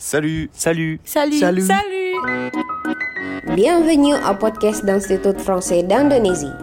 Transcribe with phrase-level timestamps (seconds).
[0.00, 1.36] Salut, salut, Salut.
[1.36, 1.68] salut.
[1.68, 2.16] Salut.
[3.52, 6.56] Bienvenue au podcast d'Institut Français d'Indonésie.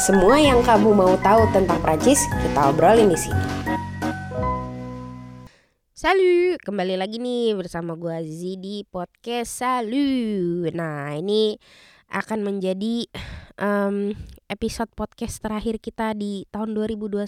[0.00, 3.44] Semua yang kamu mau tahu tentang Prancis, kita obrolin di sini.
[5.92, 10.72] Salut, kembali lagi nih bersama gua Azizi di podcast Salut.
[10.72, 11.60] Nah, ini
[12.08, 13.04] akan menjadi
[13.60, 14.16] em,
[14.52, 17.24] episode podcast terakhir kita di tahun 2021.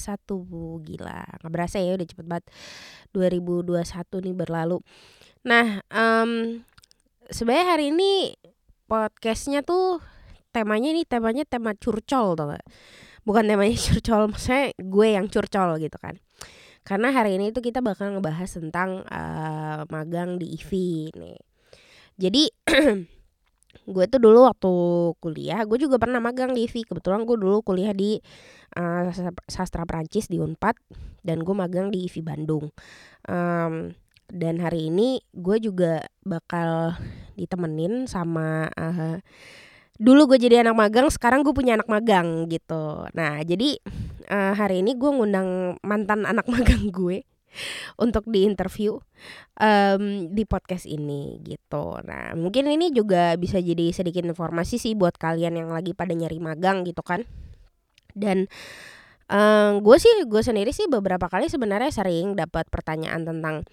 [0.84, 2.46] Gila, nggak berasa ya udah cepet banget
[3.16, 3.80] 2021
[4.28, 4.78] nih berlalu.
[5.48, 6.60] Nah, em,
[7.32, 8.36] sebenarnya hari ini
[8.84, 10.04] podcastnya tuh
[10.52, 12.66] temanya nih temanya tema curcol tau gak?
[13.24, 16.20] Bukan temanya curcol, maksudnya gue yang curcol gitu kan.
[16.84, 21.40] Karena hari ini tuh kita bakal ngebahas tentang eh, magang di IVI nih.
[22.20, 22.42] Jadi
[23.84, 24.72] gue tuh dulu waktu
[25.20, 26.88] kuliah, gue juga pernah magang di IVI.
[26.88, 28.16] Kebetulan gue dulu kuliah di
[28.76, 29.04] eh,
[29.48, 30.76] sastra- Prancis di Unpad
[31.20, 32.72] dan gue magang di IVI Bandung.
[33.28, 33.92] Em,
[34.32, 36.96] dan hari ini gue juga bakal
[37.36, 39.20] ditemenin sama eh,
[40.00, 43.04] dulu gue jadi anak magang, sekarang gue punya anak magang gitu.
[43.12, 43.76] Nah jadi
[44.32, 47.22] eh, hari ini gue ngundang mantan anak magang gue
[48.04, 48.98] untuk diinterview
[49.60, 51.98] em, di podcast ini gitu.
[52.02, 56.38] Nah mungkin ini juga bisa jadi sedikit informasi sih buat kalian yang lagi pada nyari
[56.38, 57.24] magang gitu kan.
[58.14, 58.46] Dan
[59.80, 63.64] gue sih gue sendiri sih beberapa kali sebenarnya sering dapat pertanyaan tentang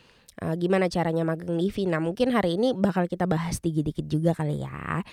[0.41, 1.87] eh, gimana caranya magang di IVI.
[1.87, 5.05] Nah mungkin hari ini bakal kita bahas dikit-dikit juga kali ya.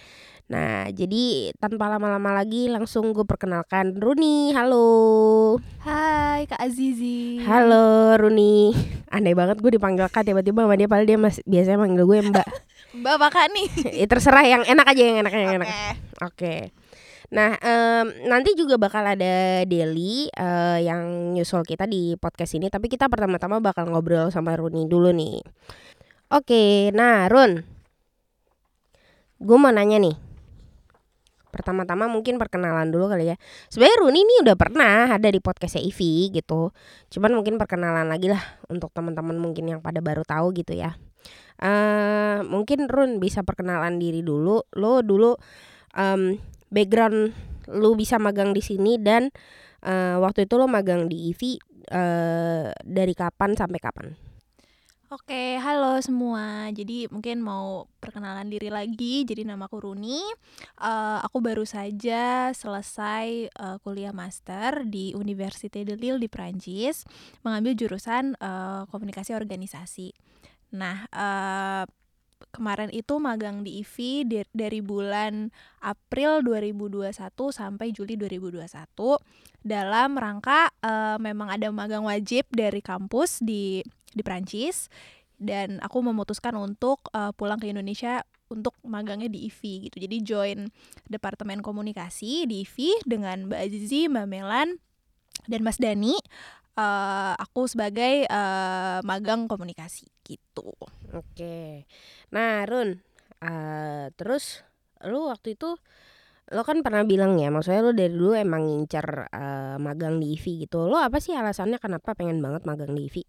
[0.48, 4.56] Nah jadi tanpa lama-lama lagi langsung gue perkenalkan Runi.
[4.56, 5.60] Halo.
[5.84, 7.44] Hai Kak Azizi.
[7.44, 8.72] Halo Runi.
[9.12, 12.48] Aneh banget gue dipanggil Kak tiba-tiba sama dia padahal dia masih biasanya manggil gue Mbak.
[13.04, 13.68] Mbak apa Kak nih?
[14.00, 15.68] Ya, terserah yang enak aja yang enak yang enak.
[15.68, 16.72] Oke.
[16.72, 16.77] Oke.
[17.28, 22.88] Nah, em, nanti juga bakal ada Deli eh, yang nyusul kita di podcast ini, tapi
[22.88, 25.44] kita pertama-tama bakal ngobrol sama Runi dulu nih.
[26.32, 27.64] Oke, nah Run,
[29.40, 30.16] gue mau nanya nih.
[31.48, 33.36] Pertama-tama mungkin perkenalan dulu kali ya.
[33.72, 36.72] Sebenarnya Runi ini udah pernah ada di podcastnya Ivi gitu.
[37.08, 40.97] Cuman mungkin perkenalan lagi lah untuk teman-teman mungkin yang pada baru tahu gitu ya.
[41.58, 44.60] eh mungkin Run bisa perkenalan diri dulu.
[44.76, 45.34] Lo dulu
[45.97, 46.36] em,
[46.68, 47.32] background
[47.68, 49.28] lu bisa magang di sini dan
[49.84, 51.52] eh, waktu itu lo magang di IVI
[51.92, 54.08] eh, dari kapan sampai kapan?
[55.08, 56.68] Oke, halo semua.
[56.68, 59.24] Jadi mungkin mau perkenalan diri lagi.
[59.24, 60.20] Jadi namaku Runi.
[60.84, 67.08] Eh, aku baru saja selesai eh, kuliah master di Université de Lille di Prancis,
[67.40, 70.12] mengambil jurusan eh, komunikasi organisasi.
[70.76, 71.84] Nah, eh,
[72.50, 75.50] kemarin itu magang di IVI dari bulan
[75.82, 77.12] April 2021
[77.50, 78.66] sampai Juli 2021
[79.62, 83.82] dalam rangka eh, memang ada magang wajib dari kampus di
[84.15, 84.88] di Prancis
[85.38, 89.97] dan aku memutuskan untuk eh, pulang ke Indonesia untuk magangnya di IVI gitu.
[90.00, 90.59] Jadi join
[91.06, 94.69] departemen komunikasi di IVI dengan Mbak Azizi, Mbak Melan
[95.47, 96.16] dan Mas Dani.
[96.78, 100.71] Eh, aku sebagai eh, magang komunikasi gitu.
[101.11, 101.91] Oke.
[102.31, 103.03] Nah, Run,
[103.43, 104.62] eh, terus
[105.03, 105.75] lu waktu itu
[106.49, 110.71] lo kan pernah bilang ya, maksudnya lo dari dulu emang ngincer eh, magang di IVI
[110.71, 110.87] gitu.
[110.87, 113.27] Lo apa sih alasannya kenapa pengen banget magang di IVI?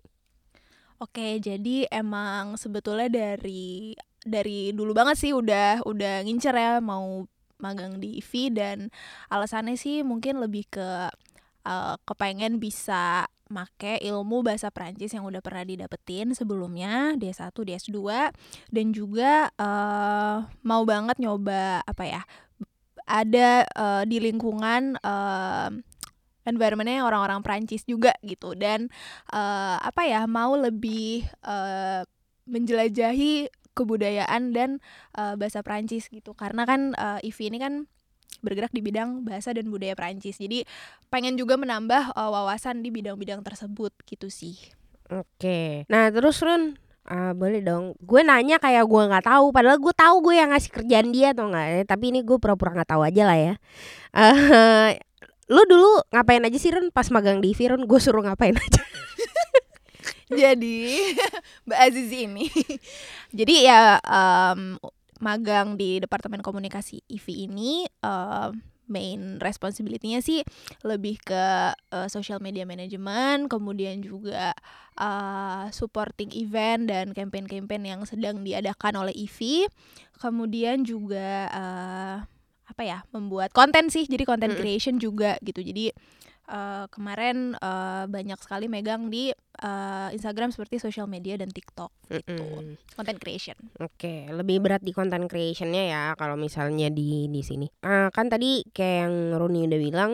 [1.01, 7.25] Oke, jadi emang sebetulnya dari dari dulu banget sih udah udah ngincer ya mau
[7.57, 8.77] magang di IVI dan
[9.33, 11.09] alasannya sih mungkin lebih ke
[11.65, 17.73] eh, kepengen bisa make ilmu bahasa Prancis yang udah pernah didapetin sebelumnya di S1, di
[17.73, 17.97] S2
[18.69, 22.21] dan juga eh, mau banget nyoba apa ya
[23.09, 25.69] ada eh, di lingkungan eh,
[26.45, 28.53] environmentnya orang-orang Prancis juga gitu.
[28.53, 28.87] Dan
[29.33, 32.01] eh, apa ya mau lebih eh,
[32.45, 34.77] menjelajahi kebudayaan dan
[35.17, 36.37] eh, bahasa Prancis gitu.
[36.37, 37.73] Karena kan eh, IVI ini kan
[38.39, 40.63] bergerak di bidang bahasa dan budaya Prancis jadi
[41.11, 44.57] pengen juga menambah eh, wawasan di bidang-bidang tersebut gitu sih
[45.09, 45.89] Oke.
[45.89, 46.77] Nah, terus Run,
[47.09, 47.97] eh, boleh dong.
[47.97, 51.49] Gue nanya kayak gue nggak tahu, padahal gue tahu gue yang ngasih kerjaan dia atau
[51.49, 51.89] enggak.
[51.89, 53.53] Tapi ini gue pura-pura nggak tahu aja lah ya.
[54.13, 55.01] Eh,
[55.53, 57.89] lu dulu ngapain aja sih Run pas magang di IVI Run?
[57.89, 58.83] Gue suruh ngapain aja.
[60.29, 60.77] jadi
[61.65, 62.45] Mbak Azizi ini
[63.33, 64.77] jadi ya em,
[65.19, 68.51] magang di Departemen Komunikasi IVI ini em,
[68.89, 70.41] main responsibility-nya sih
[70.81, 74.51] lebih ke eh, social media management, kemudian juga
[74.97, 79.69] eh, supporting event dan campaign-campaign yang sedang diadakan oleh IVI,
[80.17, 82.17] kemudian juga eh,
[82.69, 85.93] apa ya membuat konten sih, jadi content creation juga gitu, jadi
[86.49, 89.29] uh, kemarin uh, banyak sekali megang di
[89.61, 92.75] uh, Instagram seperti social media dan TikTok gitu Mm-mm.
[92.97, 97.67] content creation Oke, lebih berat di content creationnya ya kalau misalnya di di sini.
[97.85, 100.11] Ah, kan tadi kayak yang Runi udah bilang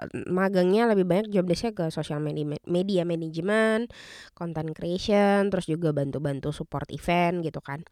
[0.00, 3.92] eh, magangnya lebih banyak job desk-nya ke social media media management,
[4.32, 7.84] content creation, terus juga bantu-bantu support event gitu kan.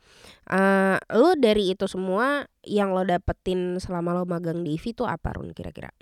[0.49, 5.37] Eh, lu dari itu semua yang lo dapetin selama lo magang di IV tuh apa
[5.37, 5.93] Run kira-kira?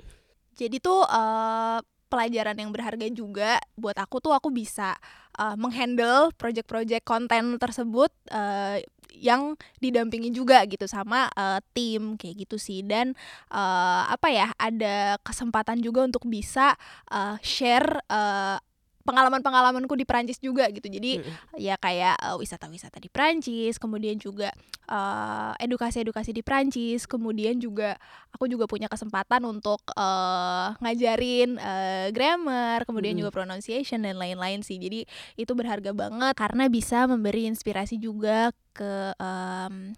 [0.56, 1.81] Jadi tuh uh,
[2.12, 4.93] pelajaran yang berharga juga buat aku tuh aku bisa
[5.40, 8.76] uh, menghandle project-project konten tersebut uh,
[9.16, 12.84] yang didampingi juga gitu sama uh, tim kayak gitu sih.
[12.84, 13.16] Dan
[13.49, 16.76] uh, apa ya ada kesempatan juga untuk bisa
[17.08, 18.60] uh, share uh,
[19.02, 21.58] pengalaman-pengalamanku di Prancis juga gitu jadi Mm-mm.
[21.60, 24.50] ya kayak uh, wisata-wisata di Prancis kemudian juga
[24.88, 27.94] uh, edukasi-edukasi di Prancis kemudian juga
[28.32, 33.20] aku juga punya kesempatan untuk uh, ngajarin uh, grammar kemudian Mm.
[33.26, 35.04] juga pronunciation dan lain-lain sih jadi
[35.37, 39.93] itu berharga banget karena bisa memberi inspirasi juga ke em,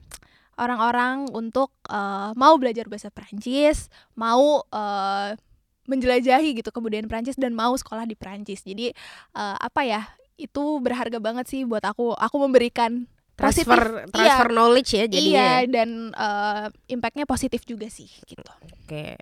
[0.54, 5.30] orang-orang untuk uh, mau belajar bahasa Prancis mau uh,
[5.84, 8.92] menjelajahi gitu kebudayaan Prancis dan mau sekolah di Prancis jadi
[9.36, 10.02] uh, apa ya
[10.34, 15.18] itu berharga banget sih buat aku aku memberikan Positif, Transfer transfer knowledge ya jadinya.
[15.26, 15.66] iya ya?
[15.66, 18.46] dan uh, impactnya positif juga sih gitu
[18.86, 19.18] Oke.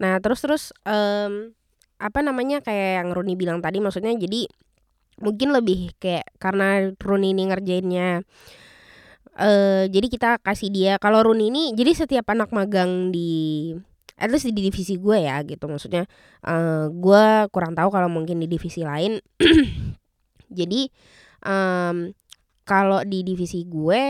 [0.00, 1.52] Nah, terus terus em,
[2.00, 4.48] apa namanya kayak yang Runi bilang tadi maksudnya jadi
[5.20, 8.08] mungkin lebih kayak karena Runi ini ngerjainnya
[9.36, 13.72] eh jadi kita kasih dia kalau Runi ini jadi setiap anak magang di
[14.20, 15.64] at least di divisi gue ya gitu.
[15.64, 16.04] Maksudnya
[16.44, 19.16] eh gue kurang tahu kalau mungkin di divisi lain.
[20.58, 20.86] Jadi
[21.48, 22.12] em,
[22.68, 24.02] kalau di divisi gue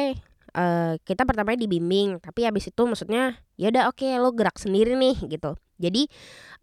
[0.51, 2.19] eh kita pertamanya dibimbing.
[2.19, 5.55] Tapi habis itu maksudnya ya udah oke lo gerak sendiri nih gitu.
[5.79, 6.11] Jadi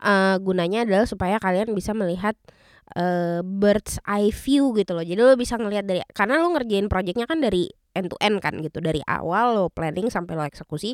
[0.03, 2.35] eh gunanya adalah supaya kalian bisa melihat
[2.95, 5.03] eh bird's eye view gitu loh.
[5.07, 8.53] Jadi lo bisa ngelihat dari karena lo ngerjain projectnya kan dari end to end kan
[8.61, 10.93] gitu dari awal lo planning sampai lo eksekusi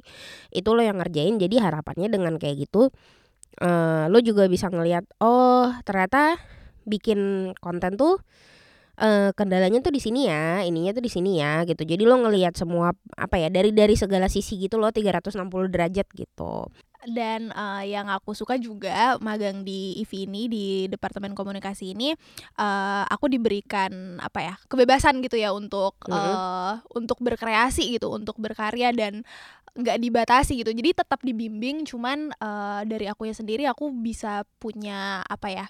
[0.56, 2.90] itu lo yang ngerjain jadi harapannya dengan kayak gitu
[3.60, 6.40] eh lo juga bisa ngelihat oh ternyata
[6.88, 8.24] bikin konten tuh
[8.94, 11.82] eh kendalanya tuh di sini ya, ininya tuh di sini ya gitu.
[11.82, 16.70] Jadi lo ngelihat semua apa ya dari dari segala sisi gitu lo 360 derajat gitu.
[17.08, 22.16] Dan uh, yang aku suka juga magang di IV ini di departemen komunikasi ini
[22.58, 26.16] uh, aku diberikan apa ya kebebasan gitu ya untuk Mhm.
[26.16, 29.24] uh, untuk berkreasi gitu untuk berkarya dan
[29.74, 30.70] nggak dibatasi gitu.
[30.70, 35.66] Jadi tetap dibimbing cuman uh, dari akunya sendiri aku bisa punya apa ya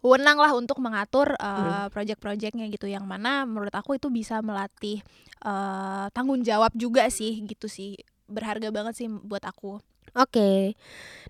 [0.00, 2.88] wewenang lah untuk mengatur uh, project-projectnya gitu.
[2.88, 5.00] Yang mana menurut aku itu bisa melatih
[5.44, 7.96] uh, tanggung jawab juga sih gitu sih.
[8.28, 9.80] Berharga banget sih buat aku
[10.16, 10.74] Oke.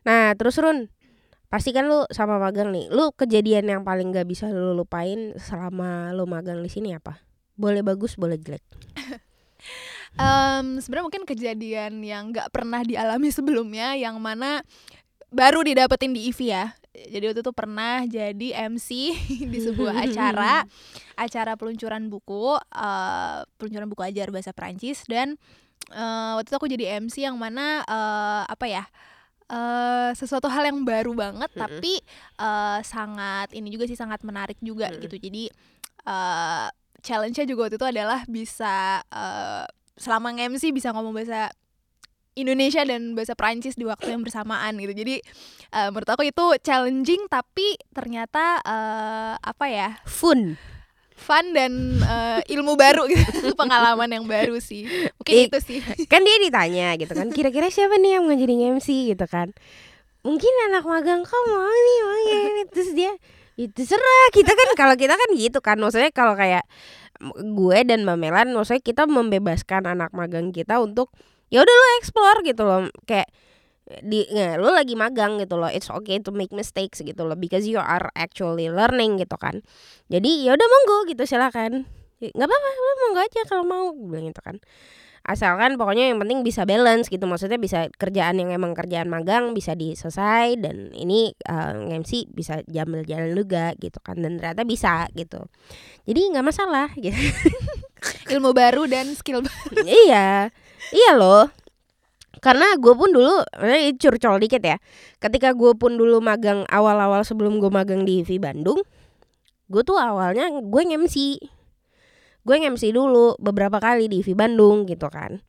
[0.07, 0.89] Nah, terus Run,
[1.53, 2.89] pasti kan lu sama magang nih.
[2.89, 7.21] Lu kejadian yang paling gak bisa lu lupain selama lu magang di sini apa?
[7.57, 8.65] Boleh bagus, boleh jelek.
[10.19, 14.65] Em, sebenarnya mungkin kejadian yang nggak pernah dialami sebelumnya yang mana
[15.31, 19.15] baru didapetin di IV ya jadi waktu itu pernah jadi MC
[19.55, 20.67] di sebuah acara
[21.15, 25.39] acara peluncuran buku eh, peluncuran buku ajar bahasa Prancis dan
[25.89, 28.85] eh, waktu itu aku jadi MC yang mana eh, apa ya
[29.49, 31.63] eh, sesuatu hal yang baru banget Mm-mm.
[31.65, 32.05] tapi
[32.39, 35.03] eh, sangat ini juga sih sangat menarik juga Mm-mm.
[35.09, 35.45] gitu jadi
[36.07, 36.69] eh,
[37.01, 39.65] challenge-nya juga waktu itu adalah bisa eh,
[40.01, 41.53] selama nge-MC bisa ngomong bahasa
[42.39, 44.95] Indonesia dan bahasa Prancis di waktu yang bersamaan gitu.
[44.95, 45.19] Jadi
[45.75, 49.99] eh, menurut aku itu challenging tapi ternyata eh, apa ya?
[50.07, 50.57] Fun.
[51.21, 53.53] Fun dan eh, ilmu baru gitu.
[53.61, 54.89] Pengalaman yang baru sih.
[55.21, 55.79] Mungkin I- itu sih.
[56.09, 59.53] Kan dia ditanya gitu kan, kira-kira siapa nih yang mau jadi MC gitu kan.
[60.25, 62.41] Mungkin anak magang kau mau nih, mau ya.
[62.73, 63.13] Terus dia
[63.61, 66.65] itu serah kita kan kalau kita kan gitu kan maksudnya kalau kayak
[67.37, 71.13] gue dan Mbak Melan maksudnya kita membebaskan anak magang kita untuk
[71.53, 73.29] ya udah lo explore gitu loh kayak
[74.01, 77.67] di ya, lo lagi magang gitu loh it's okay to make mistakes gitu loh because
[77.67, 79.61] you are actually learning gitu kan.
[80.07, 81.91] Jadi ya udah monggo gitu silakan.
[82.21, 82.69] Nggak apa-apa
[83.07, 84.57] monggo aja kalau mau bilang gitu kan.
[85.21, 89.77] Asalkan pokoknya yang penting bisa balance gitu maksudnya bisa kerjaan yang emang kerjaan magang bisa
[89.77, 95.45] diselesai dan ini uh, MC bisa jambil jalan juga gitu kan dan ternyata bisa gitu.
[96.09, 97.21] Jadi nggak masalah gitu.
[98.33, 99.85] Ilmu baru dan skill baru.
[99.85, 100.49] iya
[100.89, 101.60] iya loh
[102.41, 104.77] karena gue pun dulu ini curcol dikit ya
[105.21, 108.81] ketika gue pun dulu magang awal-awal sebelum gue magang di IV Bandung
[109.71, 111.39] gue tuh awalnya gue MC
[112.41, 115.45] gue MC dulu beberapa kali di IV Bandung gitu kan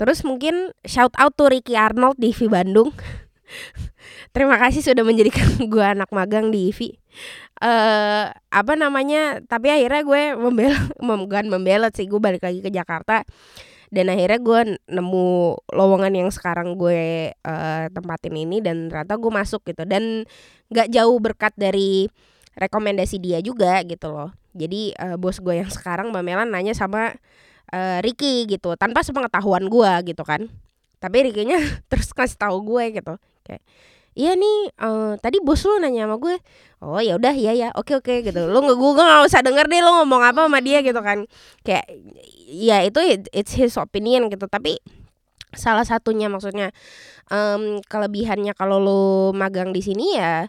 [0.00, 2.90] terus mungkin shout out to Ricky Arnold di IV Bandung
[4.34, 6.90] terima kasih sudah menjadikan gue anak magang di IVI.
[7.60, 9.42] Eh apa namanya?
[9.44, 10.80] Tapi akhirnya gue membela,
[11.26, 13.26] bukan membelot sih, gue balik lagi ke Jakarta
[13.90, 15.26] dan akhirnya gue nemu
[15.74, 19.82] lowongan yang sekarang gue uh, tempatin ini dan ternyata gue masuk gitu.
[19.82, 20.22] Dan
[20.70, 22.06] nggak jauh berkat dari
[22.54, 24.30] rekomendasi dia juga gitu loh.
[24.54, 27.18] Jadi uh, bos gue yang sekarang mbak Melan nanya sama
[27.74, 30.46] uh, Ricky gitu tanpa sepengetahuan gue gitu kan.
[31.02, 31.58] Tapi Ricky-nya
[31.90, 33.18] terus kasih tahu gue gitu.
[33.42, 33.66] Kayak
[34.18, 36.36] iya nih uh, tadi bos lu nanya sama gue
[36.82, 38.40] oh ya udah ya ya oke oke gitu.
[38.48, 41.28] Lu nggak gue nggak usah denger deh lu ngomong apa sama dia gitu kan.
[41.62, 41.86] Kayak
[42.48, 43.00] ya itu
[43.30, 44.48] it's his opinion gitu.
[44.48, 44.80] Tapi
[45.54, 46.70] salah satunya maksudnya
[47.30, 49.02] um, kelebihannya kalau lo
[49.34, 50.46] magang di sini ya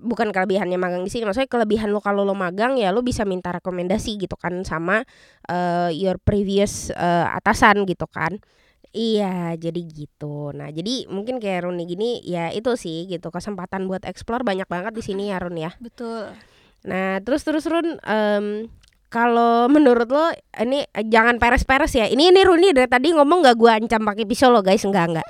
[0.00, 3.52] bukan kelebihannya magang di sini maksudnya kelebihan lo kalau lo magang ya lo bisa minta
[3.52, 5.04] rekomendasi gitu kan sama
[5.52, 8.40] uh, your previous uh, atasan gitu kan
[8.90, 10.50] Iya, jadi gitu.
[10.50, 14.92] Nah, jadi mungkin kayak Runi gini ya itu sih gitu kesempatan buat explore banyak banget
[14.98, 15.70] di sini ya Run ya.
[15.78, 16.34] Betul.
[16.82, 18.66] Nah, terus terus Run um,
[19.06, 22.10] kalau menurut lo ini jangan peres-peres ya.
[22.10, 25.28] Ini ini Runi dari tadi ngomong gak gue ancam pakai pisau lo guys, enggak enggak.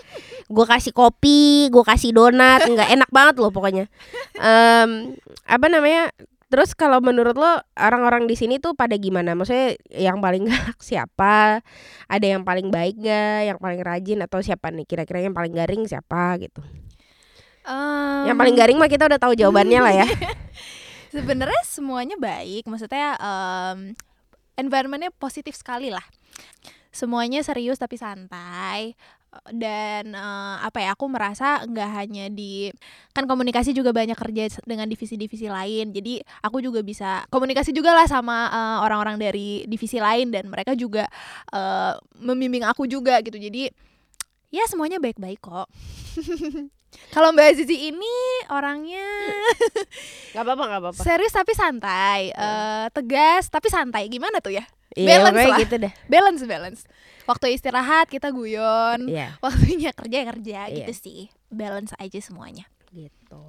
[0.48, 3.92] Gue kasih kopi, gue kasih donat, enggak enak banget loh pokoknya.
[4.40, 6.08] Um, apa namanya?
[6.50, 9.38] Terus kalau menurut lo orang-orang di sini tuh pada gimana?
[9.38, 11.62] Maksudnya yang paling galak siapa?
[12.10, 13.54] Ada yang paling baik gak?
[13.54, 14.82] Yang paling rajin atau siapa nih?
[14.82, 16.58] Kira-kira yang paling garing siapa gitu?
[17.62, 18.26] Um...
[18.26, 20.06] Yang paling garing mah kita udah tahu jawabannya lah ya.
[21.14, 22.66] Sebenarnya semuanya baik.
[22.66, 23.94] Maksudnya um,
[24.58, 26.02] environmentnya positif sekali lah.
[26.90, 28.98] Semuanya serius tapi santai
[29.54, 32.74] dan uh, apa ya aku merasa nggak hanya di
[33.14, 35.94] kan komunikasi juga banyak kerja dengan divisi-divisi lain.
[35.94, 40.74] Jadi aku juga bisa komunikasi juga lah sama eh, orang-orang dari divisi lain dan mereka
[40.74, 41.06] juga
[41.54, 43.38] uh, membimbing aku juga gitu.
[43.38, 43.70] Jadi
[44.50, 45.70] ya semuanya baik-baik kok.
[47.14, 48.16] Kalau Mbak Zizi ini
[48.50, 49.06] orangnya
[50.34, 51.02] nggak apa-apa nggak apa-apa.
[51.06, 54.10] serius tapi santai uh, tegas tapi santai.
[54.10, 54.66] Gimana tuh ya?
[54.98, 55.58] Iya, balance lah.
[55.62, 55.92] gitu deh.
[56.10, 56.80] balance balance
[57.30, 59.06] waktu istirahat kita guyon.
[59.06, 59.38] Yeah.
[59.38, 60.76] waktunya kerja ya kerja yeah.
[60.82, 61.20] gitu sih.
[61.46, 62.66] Balance aja semuanya.
[62.90, 63.42] Gitu.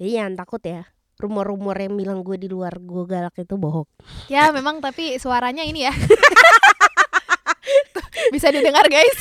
[0.00, 3.86] Jadi jangan takut ya rumor-rumor yang bilang gue di luar gue galak itu bohong.
[4.26, 5.94] Ya memang tapi suaranya ini ya.
[8.34, 9.14] Bisa didengar guys.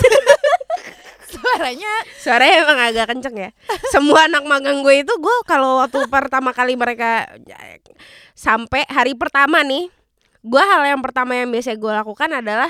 [1.33, 1.93] Suaranya.
[2.17, 3.49] Suaranya emang agak kenceng ya.
[3.93, 7.29] Semua anak magang gue itu gue kalau waktu pertama kali mereka
[8.33, 9.89] sampai hari pertama nih
[10.43, 12.69] gue hal yang pertama yang biasa gue lakukan adalah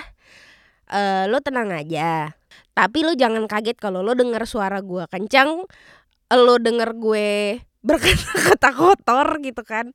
[0.94, 2.38] uh, lo tenang aja.
[2.78, 5.66] Tapi lo jangan kaget kalau lo denger suara gue kencang
[6.34, 9.92] lo denger gue berkata-kata kotor gitu kan.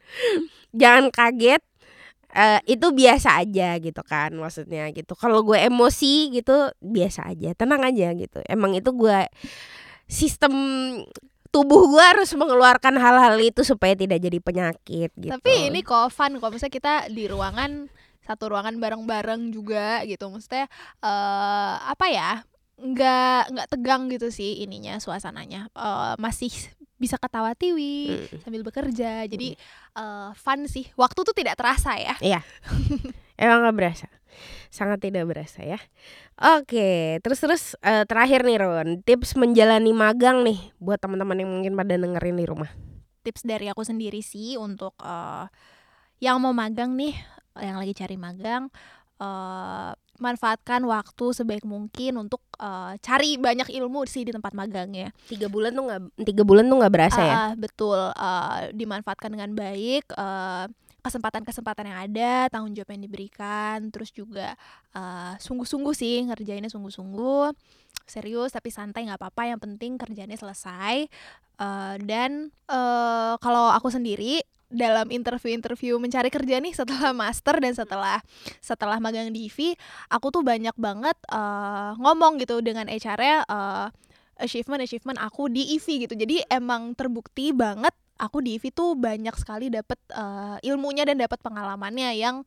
[0.75, 1.63] Jangan kaget
[2.35, 5.15] uh, itu biasa aja gitu kan maksudnya gitu.
[5.15, 8.43] Kalau gue emosi gitu biasa aja tenang aja gitu.
[8.47, 9.27] Emang itu gue
[10.09, 10.53] sistem
[11.49, 15.33] tubuh gue harus mengeluarkan hal-hal itu supaya tidak jadi penyakit gitu.
[15.33, 17.89] Tapi ini kok fun kok misalnya kita di ruangan
[18.29, 20.29] satu ruangan bareng-bareng juga gitu.
[20.29, 20.69] Maksudnya
[21.01, 22.31] uh, apa ya
[22.79, 25.73] nggak nggak tegang gitu sih ininya suasananya.
[25.73, 26.53] Uh, masih
[27.01, 28.45] bisa ketawa tiwi hmm.
[28.45, 29.25] sambil bekerja.
[29.25, 29.57] Jadi
[29.97, 30.93] uh, fun sih.
[30.93, 32.15] Waktu tuh tidak terasa ya.
[32.21, 32.41] Iya.
[33.41, 34.07] Emang nggak berasa.
[34.69, 35.81] Sangat tidak berasa ya.
[36.39, 41.75] Oke terus terus uh, terakhir nih Ron tips menjalani magang nih buat teman-teman yang mungkin
[41.75, 42.71] pada dengerin di rumah.
[43.27, 45.51] Tips dari aku sendiri sih untuk uh,
[46.23, 47.15] yang mau magang nih
[47.61, 48.71] yang lagi cari magang
[49.23, 55.15] uh, manfaatkan waktu sebaik mungkin untuk uh, cari banyak ilmu sih di tempat magangnya.
[55.31, 57.37] Tiga bulan tuh nggak tiga bulan tuh nggak berasa uh, ya?
[57.55, 60.11] Betul, uh, dimanfaatkan dengan baik.
[60.19, 60.67] Uh,
[60.99, 64.59] kesempatan-kesempatan yang ada, tanggung jawab yang diberikan, terus juga
[64.93, 67.55] uh, sungguh-sungguh sih ngerjainnya sungguh-sungguh,
[68.05, 69.55] serius tapi santai nggak apa-apa.
[69.55, 71.07] Yang penting kerjanya selesai.
[71.59, 78.21] Uh, dan uh, kalau aku sendiri dalam interview-interview mencari kerja nih setelah master dan setelah
[78.61, 79.75] setelah magang di IV,
[80.13, 83.89] aku tuh banyak banget uh, ngomong gitu dengan HR-nya uh,
[84.39, 86.15] achievement achievement aku di IV gitu.
[86.15, 91.17] Jadi emang terbukti banget aku di IV tuh banyak sekali dapat uh, eh, ilmunya dan
[91.17, 92.43] dapat pengalamannya yang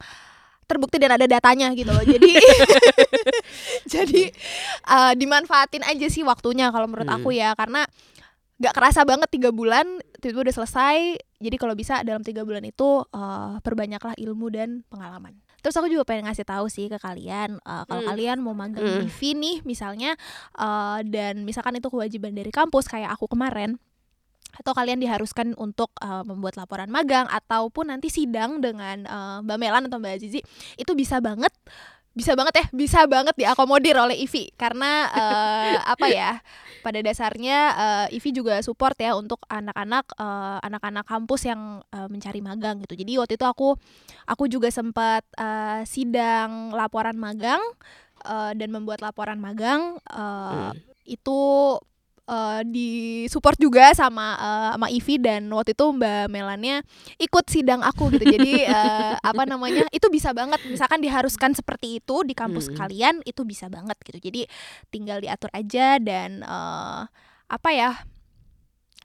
[0.68, 2.04] terbukti dan ada datanya gitu loh.
[2.04, 2.32] Jadi
[3.98, 4.24] jadi
[4.88, 7.18] uh, dimanfaatin aja sih waktunya kalau menurut hmm.
[7.18, 7.84] aku ya karena
[8.62, 9.90] nggak kerasa banget tiga bulan
[10.22, 10.98] tiba-tiba udah selesai
[11.42, 15.36] jadi kalau bisa dalam tiga bulan itu uh, perbanyaklah ilmu dan pengalaman
[15.66, 18.10] terus aku juga pengen ngasih tahu sih ke kalian uh, kalau hmm.
[18.14, 19.10] kalian mau magang hmm.
[19.10, 20.14] di nih misalnya
[20.58, 23.82] uh, dan misalkan itu kewajiban dari kampus kayak aku kemarin
[24.52, 29.84] atau kalian diharuskan untuk uh, membuat laporan magang ataupun nanti sidang dengan uh, Mbak Melan
[29.88, 30.44] atau Mbak Azizi
[30.76, 31.56] itu bisa banget
[32.12, 36.44] bisa banget ya, bisa banget diakomodir oleh IVI karena uh, apa ya?
[36.82, 42.42] Pada dasarnya uh, IVI juga support ya untuk anak-anak uh, anak-anak kampus yang uh, mencari
[42.42, 42.98] magang gitu.
[42.98, 43.78] Jadi waktu itu aku
[44.26, 47.62] aku juga sempat uh, sidang laporan magang
[48.26, 50.82] uh, dan membuat laporan magang uh, hmm.
[51.06, 51.40] itu
[52.62, 56.86] uh, di support juga sama uh, sama Ivi dan waktu itu Mbak Melania
[57.18, 58.30] ikut sidang aku gitu.
[58.30, 59.90] Jadi uh, apa namanya?
[59.90, 62.78] itu bisa banget misalkan diharuskan seperti itu di kampus hmm.
[62.78, 64.22] kalian itu bisa banget gitu.
[64.22, 64.46] Jadi
[64.94, 67.10] tinggal diatur aja dan uh,
[67.50, 67.92] apa ya?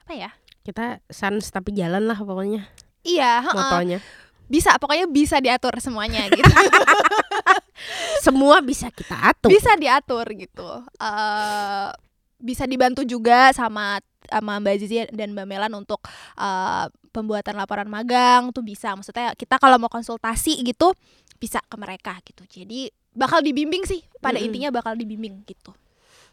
[0.05, 0.31] Apa ya?
[0.63, 2.69] Kita sans tapi jalan lah pokoknya.
[3.07, 3.99] Iya, motonya.
[4.47, 6.47] Bisa, pokoknya bisa diatur semuanya gitu.
[8.27, 9.51] Semua bisa kita atur.
[9.51, 10.83] Bisa diatur gitu.
[10.99, 11.91] Uh,
[12.37, 16.03] bisa dibantu juga sama sama Mbak Zizi dan Mbak Melan untuk
[16.37, 20.93] uh, pembuatan laporan magang tuh bisa maksudnya kita kalau mau konsultasi gitu
[21.41, 24.47] bisa ke mereka gitu jadi bakal dibimbing sih pada mm -hmm.
[24.51, 25.73] intinya bakal dibimbing gitu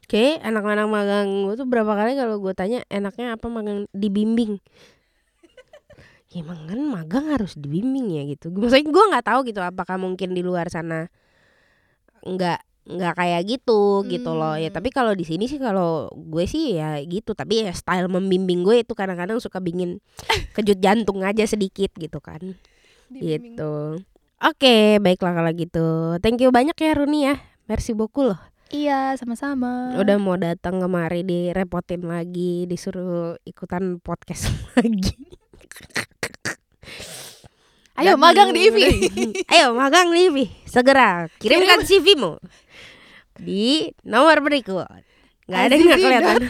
[0.03, 4.59] Oke, anak-anak magang gue tuh berapa kali kalau gue tanya enaknya apa magang dibimbing?
[6.35, 8.51] ya emang kan magang harus dibimbing ya gitu.
[8.51, 11.07] Maksudnya gue nggak tahu gitu apakah mungkin di luar sana
[12.27, 14.07] nggak nggak kayak gitu hmm.
[14.11, 17.71] gitu loh ya tapi kalau di sini sih kalau gue sih ya gitu tapi ya
[17.71, 20.03] style membimbing gue itu kadang-kadang suka bikin
[20.55, 22.59] kejut jantung aja sedikit gitu kan
[23.07, 23.55] Dibimbing.
[23.55, 24.03] gitu
[24.43, 27.35] oke baiklah kalau gitu thank you banyak ya Runi ya
[27.71, 28.41] merci beaucoup loh
[28.73, 29.93] Iya, sama-sama.
[30.01, 34.49] Udah mau datang kemari direpotin lagi, disuruh ikutan podcast
[34.81, 35.13] lagi.
[38.01, 38.89] Ayo magang di IVI.
[39.53, 40.45] Ayo magang di IVI.
[40.65, 42.41] Segera kirimkan CV-mu
[43.37, 44.87] di nomor berikut.
[45.49, 46.41] Gak ada yang kelihatan.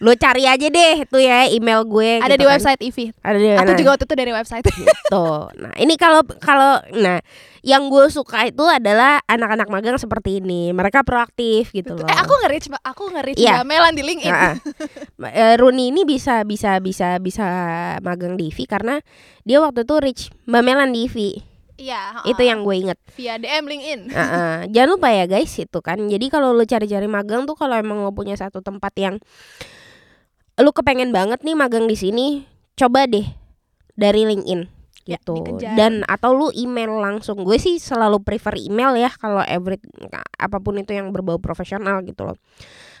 [0.00, 2.22] Lo cari aja deh tuh ya email gue.
[2.22, 2.52] Ada gitu di kan.
[2.56, 3.04] website Ivi.
[3.20, 4.64] Ada di Aku juga waktu itu dari website.
[4.78, 5.26] Gitu.
[5.58, 7.20] Nah ini kalau kalau nah
[7.66, 10.72] yang gue suka itu adalah anak-anak magang seperti ini.
[10.72, 12.08] Mereka proaktif gitu loh.
[12.08, 13.60] Eh aku nge-reach aku nge-reach yeah.
[13.66, 14.32] Melan di LinkedIn.
[14.32, 17.46] Uh, Runi ini bisa bisa bisa bisa
[18.00, 19.02] magang di Ivi karena
[19.44, 21.57] dia waktu itu reach Mbak Melan di Ivi.
[21.78, 22.26] Iya.
[22.26, 22.98] Itu yang gue inget.
[23.14, 24.00] Via DM LinkedIn.
[24.12, 24.56] Uh -uh.
[24.68, 25.96] Jangan lupa ya guys itu kan.
[26.10, 29.22] Jadi kalau lu cari-cari magang tuh kalau emang lo punya satu tempat yang
[30.58, 32.42] lu kepengen banget nih magang di sini,
[32.74, 33.22] coba deh
[33.94, 34.66] dari LinkedIn
[35.06, 35.56] ya, gitu.
[35.62, 37.46] Dan atau lu email langsung.
[37.46, 39.78] Gue sih selalu prefer email ya kalau every
[40.34, 42.36] apa pun itu yang berbau profesional gitu loh.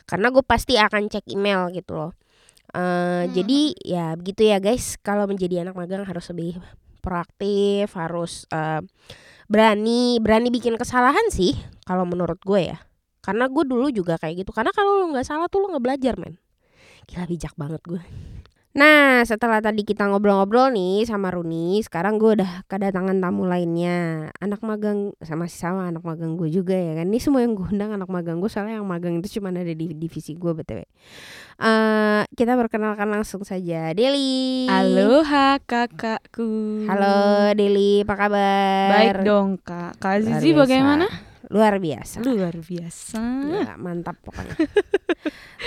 [0.06, 2.16] Karena gue pasti akan cek email gitu loh.
[2.72, 3.34] Uh, hmm.
[3.34, 4.96] Jadi ya begitu ya guys.
[5.02, 6.62] Kalau menjadi anak magang harus lebih
[7.00, 8.82] proaktif harus uh,
[9.48, 11.56] berani berani bikin kesalahan sih
[11.88, 12.78] kalau menurut gue ya.
[13.24, 14.50] Karena gue dulu juga kayak gitu.
[14.54, 16.36] Karena kalau lo nggak salah tuh lo nggak belajar men.
[17.08, 18.27] Gila bijak banget gue
[18.78, 24.30] Nah, setelah tadi kita ngobrol-ngobrol nih sama Runi, sekarang gue udah kedatangan tamu lainnya.
[24.38, 27.10] Anak magang sama si sama anak magang gue juga ya kan.
[27.10, 29.98] Ini semua yang gue undang anak magang gue soalnya yang magang itu cuma ada di
[29.98, 30.78] divisi gue BTW.
[30.78, 30.86] Uh,
[31.58, 34.70] eh, kita perkenalkan langsung saja Deli.
[34.70, 35.26] Halo
[35.66, 36.86] kakakku.
[36.86, 38.94] Halo Deli, apa kabar?
[38.94, 39.98] Baik dong kak.
[39.98, 41.27] Kak Zizi bagaimana?
[41.50, 44.56] Luar biasa luar biasa ya, mantap pokoknya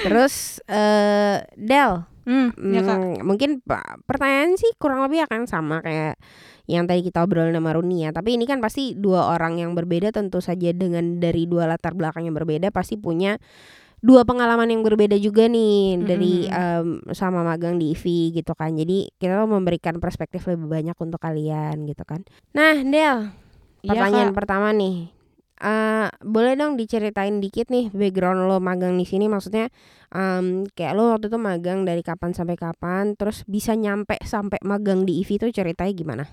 [0.06, 2.98] terus uh, Del Hmm, ya kak.
[3.02, 3.66] Hmm, mungkin
[4.06, 6.22] pertanyaan sih kurang lebih akan sama kayak
[6.70, 8.14] yang tadi kita obrolin sama Runi ya.
[8.14, 12.30] Tapi ini kan pasti dua orang yang berbeda tentu saja dengan dari dua latar belakang
[12.30, 13.42] yang berbeda pasti punya
[14.02, 16.06] dua pengalaman yang berbeda juga nih mm-hmm.
[16.10, 18.74] dari um, sama magang di IVI gitu kan.
[18.78, 22.22] Jadi kita memberikan perspektif lebih banyak untuk kalian gitu kan.
[22.54, 23.34] Nah, Del,
[23.82, 25.21] iya, pertanyaan ya, pertama nih
[25.62, 29.70] Uh, boleh dong diceritain dikit nih background lo magang di sini maksudnya
[30.10, 35.06] um, kayak lo waktu itu magang dari kapan sampai kapan terus bisa nyampe sampai magang
[35.06, 36.26] di IVI tuh ceritanya gimana?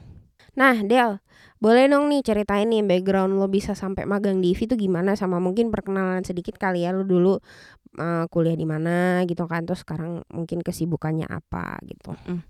[0.56, 1.20] Nah Del
[1.60, 5.36] boleh dong nih ceritain nih background lo bisa sampai magang di IVI tuh gimana sama
[5.36, 7.36] mungkin perkenalan sedikit kali ya lo dulu
[8.00, 12.16] uh, kuliah di mana gitu kan terus sekarang mungkin kesibukannya apa gitu.
[12.24, 12.40] Mm.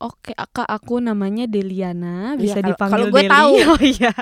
[0.00, 3.34] Oke, Kak, aku namanya Deliana, iya, bisa iya, dipanggil Kalau gue Deli.
[3.36, 3.52] tahu.
[3.76, 4.12] Oh iya.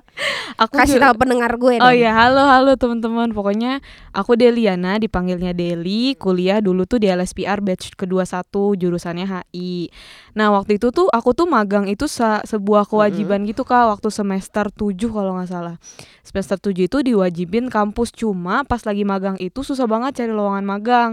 [0.59, 1.87] Aku kasih tahu pendengar gue oh dong.
[1.87, 3.31] Oh iya, halo halo teman-teman.
[3.31, 3.79] Pokoknya
[4.11, 9.95] aku Deliana, dipanggilnya Deli, kuliah dulu tuh di LSPR batch kedua satu jurusannya HI.
[10.35, 13.51] Nah, waktu itu tuh aku tuh magang itu se sebuah kewajiban mm -hmm.
[13.55, 15.79] gitu Kak, waktu semester 7 kalau nggak salah.
[16.27, 21.11] Semester 7 itu diwajibin kampus cuma pas lagi magang itu susah banget cari lowongan magang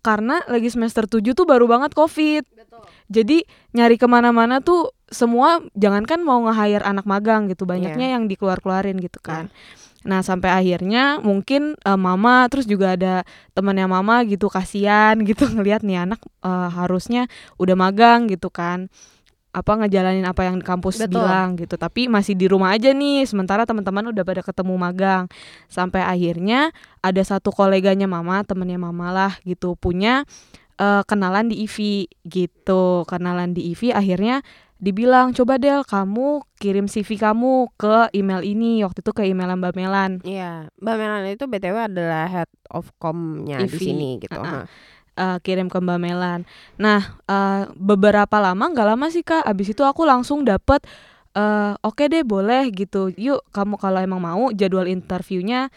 [0.00, 2.84] karena lagi semester 7 tuh baru banget covid Betul.
[3.08, 3.38] jadi
[3.76, 8.14] nyari ke mana-mana tuh semua jangankan mau nge-hire anak magang gitu banyaknya yeah.
[8.18, 9.88] yang dikeluar-keluarin gitu kan yeah.
[10.00, 13.20] Nah sampai akhirnya mungkin uh, mama terus juga ada
[13.52, 17.28] temannya mama gitu kasihan gitu ngelihat nih anak uh, harusnya
[17.60, 18.88] udah magang gitu kan
[19.50, 21.20] apa ngejalanin apa yang kampus Betul.
[21.20, 25.24] bilang gitu tapi masih di rumah aja nih sementara teman-teman udah pada ketemu magang
[25.66, 26.70] sampai akhirnya
[27.02, 30.22] ada satu koleganya mama temennya mama lah gitu punya
[30.78, 34.46] eh, kenalan di IVI gitu kenalan di IVI akhirnya
[34.80, 39.76] dibilang coba Del kamu kirim CV kamu ke email ini waktu itu ke email Mbak
[39.76, 44.40] Melan Iya, Mbak Melan itu BTW adalah head of com-nya di sini gitu.
[44.40, 44.64] Uh-uh.
[44.64, 44.68] Ha.
[45.16, 46.40] Eh, kirim ke Mbak Melan.
[46.78, 49.46] Nah, eh, beberapa lama nggak lama sih Kak.
[49.46, 50.84] Abis itu aku langsung dapet
[51.36, 53.10] eh, oke deh boleh gitu.
[53.14, 55.70] Yuk kamu kalau emang mau jadwal interviewnya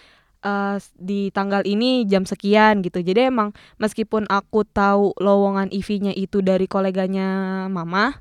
[0.45, 2.99] eh, di tanggal ini jam sekian gitu.
[3.01, 8.17] Jadi emang meskipun aku tahu lowongan IV-nya itu dari koleganya Mama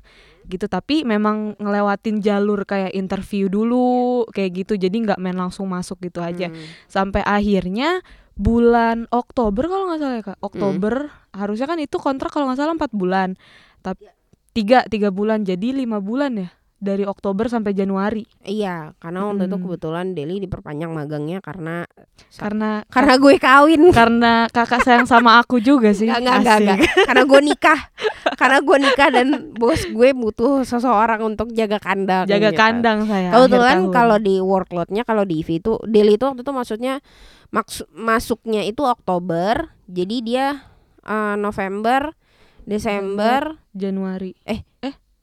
[0.49, 0.65] gitu.
[0.65, 4.73] Tapi memang ngelewatin jalur kayak interview dulu kayak gitu.
[4.79, 6.49] Jadi nggak main langsung masuk gitu aja.
[6.49, 6.59] Hmm.
[6.89, 8.01] sampai akhirnya
[8.33, 10.39] bulan Oktober kalau nggak salah ya kak.
[10.41, 10.93] Oktober
[11.33, 13.37] harusnya kan itu kontrak kalau nggak salah empat bulan.
[13.85, 14.09] Tapi
[14.57, 15.45] tiga tiga bulan.
[15.45, 16.49] Jadi lima bulan ya
[16.83, 19.63] dari Oktober sampai Januari Iya, karena waktu itu Mm.
[19.63, 21.87] kebetulan Deli diperpanjang magangnya karena
[22.33, 23.81] karena karena gue kawin.
[23.95, 26.79] karena kakak sayang sama aku juga sih Enggak, enggak, enggak, enggak.
[27.03, 27.79] Karena gue nikah.
[28.33, 32.27] karena gue nikah dan bos gue butuh seseorang untuk jaga kandang.
[32.27, 32.59] jaga gitu.
[32.59, 36.93] kandang saya Kebetulan kalau di workloadnya kalau di IV itu Deli itu waktu itu maksudnya
[37.49, 40.45] maks- masuknya itu Oktober, jadi dia
[41.01, 42.11] eh, November,
[42.63, 44.33] Desember, Januari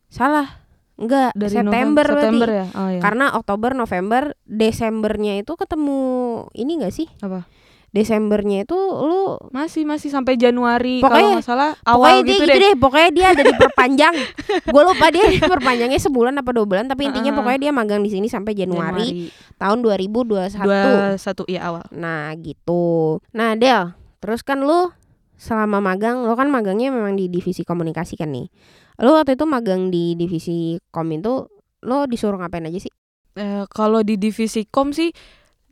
[0.06, 0.59] salah,
[1.00, 2.60] enggak dari September, November, September berarti.
[2.60, 6.00] ya oh ya Karena Oktober, November, Desembernya itu ketemu
[6.52, 7.08] ini enggak sih?
[7.18, 7.48] Apa?
[7.90, 12.34] Desembernya itu lu masih masih sampai Januari Pokoknya- kalau nggak salah Pokoknya awal dia gitu
[12.38, 12.74] gitu deh deh.
[12.78, 14.14] Pokoknya dia ada diperpanjang.
[14.74, 16.86] gue lupa dia diperpanjangnya sebulan apa dua bulan.
[16.86, 17.38] Tapi intinya Heeh.
[17.42, 19.26] pokoknya dia magang di sini sampai Januari,
[19.58, 20.22] tahun 2021.
[20.62, 20.86] dua
[21.18, 23.18] satu ya awal Nah gitu.
[23.34, 23.90] Nah Del,
[24.22, 24.94] terus kan lu
[25.34, 28.46] selama magang, lu kan magangnya memang di divisi komunikasi kan nih.
[29.00, 31.48] Lu waktu itu magang di divisi kom itu,
[31.84, 32.92] lu disuruh ngapain aja sih?
[33.40, 35.08] Eh, kalau di divisi kom sih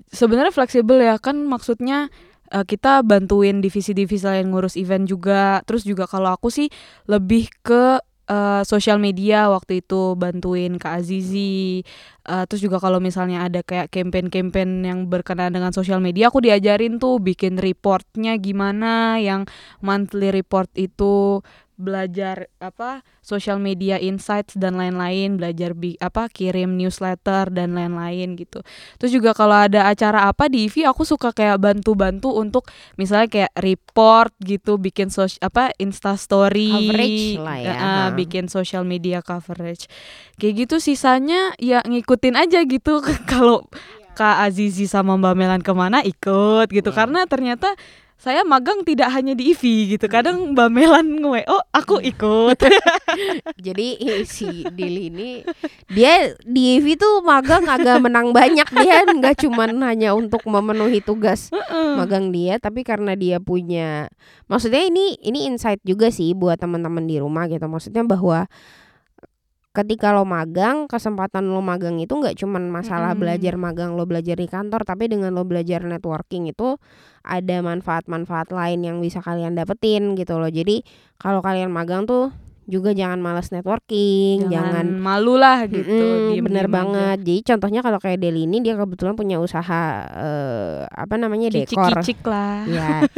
[0.09, 1.21] sebenarnya fleksibel ya.
[1.21, 2.09] Kan maksudnya
[2.49, 5.61] eh, kita bantuin divisi-divisi lain ngurus event juga.
[5.69, 6.73] Terus juga kalau aku sih
[7.05, 11.85] lebih ke eh, sosial media waktu itu bantuin Kak Azizi.
[12.29, 16.97] Eh, terus juga kalau misalnya ada kayak campaign-campaign yang berkenaan dengan sosial media aku diajarin
[16.97, 19.45] tuh bikin reportnya gimana yang
[19.85, 21.45] monthly report itu
[21.79, 28.67] belajar apa social media insights dan lain-lain belajar bi apa kirim newsletter dan lain-lain gitu.
[28.99, 32.67] Terus juga kalau ada acara apa di IV aku suka kayak bantu-bantu untuk
[32.99, 36.91] misalnya kayak report gitu bikin sos apa insta story.
[36.91, 37.93] Coverage lah ya, ha.
[38.11, 39.87] bikin social media coverage.
[40.37, 42.99] Kayak gitu sisanya ya ngikutin aja gitu.
[43.31, 43.63] Kalau
[44.19, 46.91] Kak Azizi sama Mbak Melan ke mana ikut gitu.
[46.91, 46.97] Iya.
[46.99, 47.79] karena ternyata
[48.19, 52.59] saya magang tidak hanya di IV gitu kadang Mbak Melan nge oh aku ikut.
[53.67, 53.89] Jadi
[54.27, 55.47] si Dili ini
[55.87, 61.55] dia di IV tuh magang agak menang banyak dia nggak cuman hanya untuk memenuhi tugas
[61.71, 64.11] magang dia tapi karena dia punya
[64.51, 67.71] maksudnya ini ini insight juga sih buat teman-teman di rumah gitu.
[67.71, 68.51] Maksudnya bahwa
[69.71, 73.21] ketika lo magang kesempatan lo magang itu nggak cuman masalah Mm-mm.
[73.23, 76.81] belajar magang lo belajar di kantor tapi dengan lo belajar networking itu
[77.23, 80.83] ada manfaat-manfaat lain yang bisa kalian dapetin gitu loh jadi
[81.17, 82.33] kalau kalian magang tuh
[82.69, 86.75] juga jangan malas networking jangan, jangan malu lah gitu diem-diem bener aja.
[86.77, 87.17] banget.
[87.25, 91.65] Jadi contohnya kalau kayak Deli ini dia kebetulan punya usaha eh, apa namanya dekor.
[91.97, 92.89] kicik-kicik lah Ya.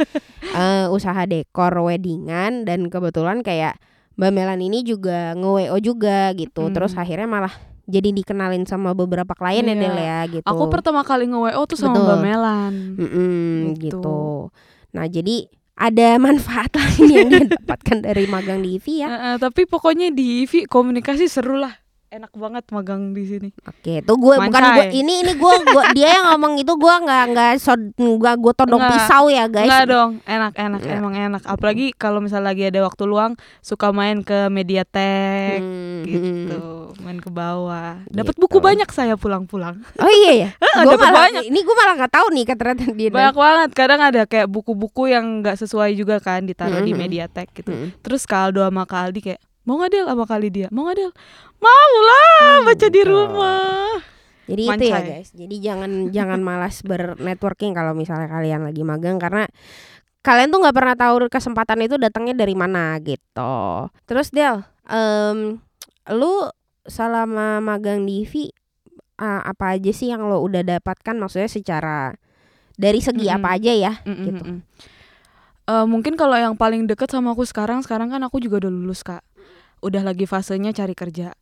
[0.51, 3.75] Eh, usaha dekor weddingan dan kebetulan kayak
[4.21, 6.69] Mbak Melan ini juga nge-WO juga gitu.
[6.69, 6.73] Mm.
[6.77, 7.53] Terus akhirnya malah
[7.89, 9.81] jadi dikenalin sama beberapa klien ya Iya.
[9.81, 10.45] Del ya gitu.
[10.45, 12.05] aku pertama kali nge-WO tuh sama Betul.
[12.05, 13.97] Mbak Melan Mm-mm, Gitu.
[13.97, 14.21] gitu.
[14.93, 19.07] Nah, jadi ada manfaat lain yang dia dapatkan dari magang di IV ya.
[19.09, 21.73] Eh, eh, tapi pokoknya di IV komunikasi seru lah
[22.11, 26.11] enak banget magang di sini Oke, itu gue bukan gue ini ini gue gua, dia
[26.13, 28.91] yang ngomong itu gue nggak nggak sod nggak gue todong Nggak.
[28.99, 29.63] pisau ya guys.
[29.65, 30.97] Enggak dong, enak enak Nggak.
[30.97, 31.41] emang enak.
[31.45, 36.59] Apalagi kalau misalnya lagi ada waktu luang suka main ke Mediatek Hmm, gitu,
[36.91, 36.99] hmm.
[36.99, 38.03] main ke bawah.
[38.05, 38.41] Dapat Gitu.
[38.41, 39.79] buku banyak saya pulang-pulang.
[39.95, 40.49] Oh iya ya.
[40.83, 41.43] Gue dapat malah banyak.
[41.47, 43.09] ini gue malah nggak tahu nih ternyata dia.
[43.09, 43.69] Banyak banget.
[43.71, 46.99] Kadang ada kayak buku-buku yang nggak sesuai juga kan ditaruh di Mhm.
[46.99, 47.71] Mediatek gitu.
[47.71, 47.95] Mm-mm.
[48.01, 51.11] Terus Kaldo sama Kak Aldi kayak mau nggak Del sama kali dia mau nggak Del
[51.57, 54.01] mau lah baca di rumah
[54.41, 55.07] Jadi itu ya Mancai.
[55.15, 55.29] guys.
[55.31, 59.47] Jadi jangan jangan malas bernetworking kalau misalnya kalian lagi magang karena
[60.21, 63.87] kalian tuh nggak pernah tahu kesempatan itu datangnya dari mana gitu.
[64.03, 65.55] Terus Del, em,
[66.11, 66.33] lu
[66.83, 68.51] selama magang di IV
[69.15, 72.11] ah, apa aja sih yang lo udah dapatkan maksudnya secara
[72.75, 73.37] dari segi Mm-mm.
[73.39, 73.93] apa aja ya?
[74.03, 74.43] Mm, mm, Gitu.
[74.43, 74.59] mm.
[75.71, 79.05] Eh, mungkin kalau yang paling deket sama aku sekarang sekarang kan aku juga udah lulus
[79.05, 79.21] kak
[79.81, 81.33] udah lagi fasenya cari kerja.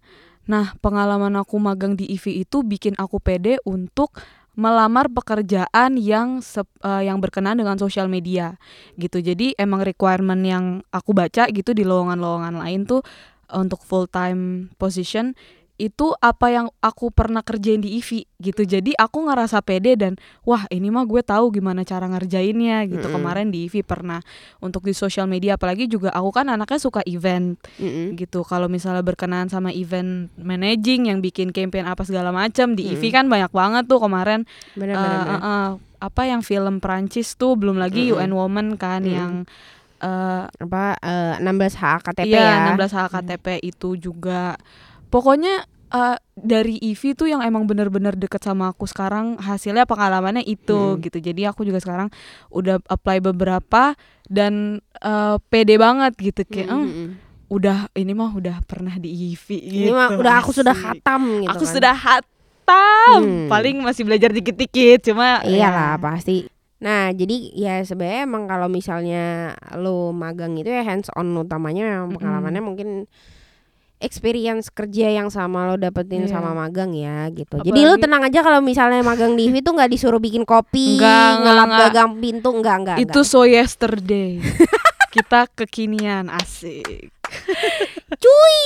[0.49, 4.17] Nah, pengalaman aku magang di IVI itu bikin aku pede untuk
[4.57, 8.57] melamar pekerjaan yang sep- eh, yang berkenaan dengan sosial media
[8.99, 9.21] gitu.
[9.21, 13.05] Jadi emang requirement yang aku baca gitu di lowongan-lowongan lain tuh
[13.49, 15.33] untuk full time position
[15.79, 18.67] itu apa yang aku pernah kerjain di IVI gitu.
[18.67, 23.07] Jadi aku ngerasa pede dan wah ini mah gue tahu gimana cara ngerjainnya gitu.
[23.07, 23.15] Mm-mm.
[23.15, 24.19] Kemarin di IVI pernah
[24.59, 28.19] untuk di sosial media apalagi juga aku kan anaknya suka event Mm-mm.
[28.19, 28.43] gitu.
[28.43, 33.15] Kalau misalnya berkenaan sama event managing yang bikin campaign apa segala macam di IVI Mm-mm.
[33.15, 34.43] kan banyak banget tuh kemarin
[34.75, 35.39] benar eh, benar benar.
[35.39, 38.19] eh, eh, apa yang film Prancis tuh belum lagi Mm-mm.
[38.19, 39.15] UN Woman kan Mm-mm.
[39.15, 39.33] yang
[39.99, 44.59] eh apa eh, 16 hak KTP iya, ya 16 HKTP itu juga.
[45.09, 50.95] Pokoknya eh, dari IVI tuh yang emang bener-bener deket sama aku sekarang hasilnya pengalamannya itu
[50.95, 51.01] Mm.
[51.01, 51.17] gitu.
[51.19, 52.13] Jadi aku juga sekarang
[52.49, 57.07] udah apply beberapa dan eh, pede banget gitu kayak "Hmm, mm-mm.
[57.49, 59.33] udah ini mah udah pernah di ini
[59.89, 59.89] gitu.
[59.89, 60.85] mah udah aku sudah asik.
[61.01, 61.73] khatam gitu Aku kan.
[61.73, 63.19] sudah hatam.
[63.19, 63.49] Hmm.
[63.49, 65.97] Paling masih belajar dikit-dikit cuma Iyalah ya.
[65.97, 66.45] pasti.
[66.79, 72.13] Nah jadi ya sebenarnya emang kalau misalnya lo magang itu ya hands on utamanya memang
[72.13, 72.89] pengalamannya mungkin
[73.99, 76.33] experience kerja yang sama lo dapetin Iya.
[76.33, 77.59] sama magang ya gitu.
[77.59, 80.95] Jadi lo Apalagi- tenang aja kalau misalnya magang di IVI tuh nggak disuruh bikin kopi,
[80.95, 81.81] Enggak, enggak, ngelap enggak.
[81.85, 82.97] gagang pintu, enggak enggak.
[82.97, 84.39] Itu so yesterday.
[85.09, 87.11] Kita kekinian asik.
[88.23, 88.61] cuy.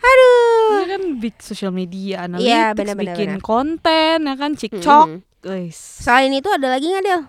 [0.00, 0.72] Aduh.
[0.72, 3.42] Ini kan big social media, analytics, Iya, benar-benar, bikin benar.
[3.42, 5.40] konten, ya kan, cikcok, Mm-mm.
[5.40, 5.76] guys.
[5.76, 7.22] Selain itu ada lagi nggak Del?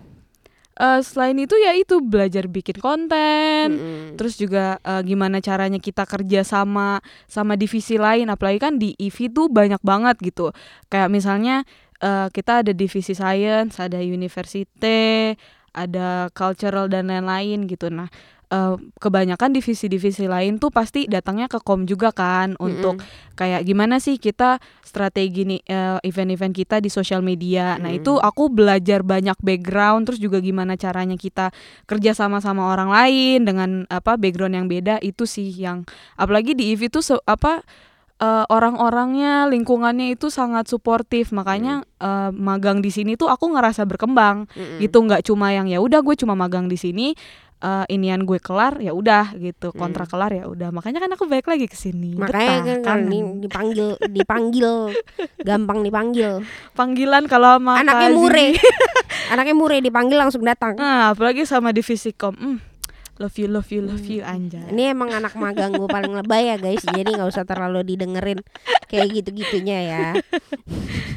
[0.72, 4.16] Eh, selain itu ya itu belajar bikin konten, Mm-mm.
[4.16, 9.28] terus juga eh, gimana caranya kita kerja sama sama divisi lain, apalagi kan di IVI
[9.36, 10.48] tuh banyak banget gitu.
[10.88, 11.68] Kayak misalnya
[12.00, 15.36] eh, kita ada divisi science, ada university,
[15.76, 17.92] ada cultural dan lain-lain gitu.
[17.92, 18.08] Nah,
[18.52, 23.32] eh, kebanyakan divisi-divisi lain tuh pasti datangnya ke kom juga kan untuk Mm-mm.
[23.32, 27.80] kayak gimana sih kita strategi nih eh, event-event kita di sosial media.
[27.80, 28.04] Nah, Mm.
[28.04, 31.48] itu aku belajar banyak background terus juga gimana caranya kita
[31.88, 36.76] kerja sama sama orang lain dengan apa background yang beda itu sih yang apalagi di
[36.76, 37.64] EV itu apa
[38.20, 44.44] eh, orang-orangnya lingkungannya itu sangat suportif makanya eh, magang di sini tuh aku ngerasa berkembang
[44.52, 44.78] Mm-mm.
[44.78, 47.16] gitu nggak cuma yang ya udah gue cuma magang di sini
[47.62, 51.46] eh, inian gue kelar ya udah gitu kontrak kelar ya udah makanya kan aku balik
[51.46, 52.26] lagi ke sini Hmm.
[52.26, 53.08] Makanya Betah, kan kangen.
[53.08, 54.70] di- dipanggil dipanggil
[55.40, 56.32] gampang dipanggil.
[56.72, 58.46] panggilan kalau sama Anaknya mure.
[59.32, 60.74] Anaknya mure dipanggil langsung datang.
[60.74, 62.58] nah apalagi sama divisi kom hmm,
[63.20, 66.56] love you love you love you anjay Ini emang anak magang gue paling lebay ya
[66.56, 66.80] guys.
[66.80, 68.40] Jadi nggak usah terlalu didengerin
[68.88, 70.06] kayak gitu-gitunya ya.